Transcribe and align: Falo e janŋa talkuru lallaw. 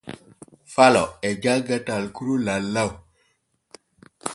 Falo 0.73 1.05
e 1.27 1.29
janŋa 1.43 1.77
talkuru 1.87 2.35
lallaw. 2.45 2.89